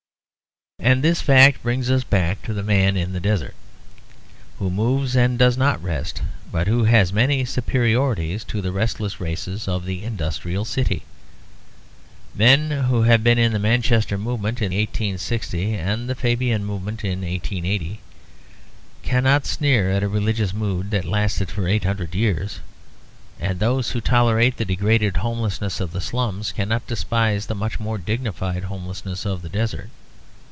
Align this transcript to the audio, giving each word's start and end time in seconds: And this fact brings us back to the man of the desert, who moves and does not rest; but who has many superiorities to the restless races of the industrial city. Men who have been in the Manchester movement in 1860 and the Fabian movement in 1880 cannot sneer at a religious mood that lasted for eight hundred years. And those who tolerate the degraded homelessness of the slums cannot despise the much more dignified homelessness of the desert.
And 0.83 1.03
this 1.03 1.21
fact 1.21 1.61
brings 1.61 1.91
us 1.91 2.03
back 2.03 2.41
to 2.41 2.55
the 2.55 2.63
man 2.63 2.97
of 2.97 3.13
the 3.13 3.19
desert, 3.19 3.53
who 4.57 4.71
moves 4.71 5.15
and 5.15 5.37
does 5.37 5.55
not 5.55 5.81
rest; 5.81 6.23
but 6.51 6.65
who 6.67 6.85
has 6.85 7.13
many 7.13 7.45
superiorities 7.45 8.43
to 8.45 8.61
the 8.63 8.71
restless 8.71 9.19
races 9.21 9.67
of 9.67 9.85
the 9.85 10.03
industrial 10.03 10.65
city. 10.65 11.03
Men 12.33 12.71
who 12.89 13.03
have 13.03 13.23
been 13.23 13.37
in 13.37 13.53
the 13.53 13.59
Manchester 13.59 14.17
movement 14.17 14.57
in 14.59 14.73
1860 14.73 15.75
and 15.75 16.09
the 16.09 16.15
Fabian 16.15 16.65
movement 16.65 17.03
in 17.03 17.21
1880 17.21 18.01
cannot 19.03 19.45
sneer 19.45 19.91
at 19.91 20.01
a 20.03 20.09
religious 20.09 20.51
mood 20.51 20.89
that 20.89 21.05
lasted 21.05 21.51
for 21.51 21.67
eight 21.67 21.83
hundred 21.83 22.15
years. 22.15 22.59
And 23.39 23.59
those 23.59 23.91
who 23.91 24.01
tolerate 24.01 24.57
the 24.57 24.65
degraded 24.65 25.17
homelessness 25.17 25.79
of 25.79 25.91
the 25.91 26.01
slums 26.01 26.51
cannot 26.51 26.87
despise 26.87 27.45
the 27.45 27.55
much 27.55 27.79
more 27.79 27.99
dignified 27.99 28.63
homelessness 28.63 29.27
of 29.27 29.43
the 29.43 29.49
desert. 29.49 29.91